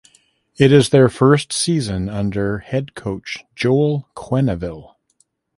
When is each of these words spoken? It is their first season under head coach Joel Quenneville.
It 0.57 0.71
is 0.71 0.89
their 0.89 1.09
first 1.09 1.53
season 1.53 2.09
under 2.09 2.57
head 2.57 2.95
coach 2.95 3.45
Joel 3.55 4.09
Quenneville. 4.15 4.95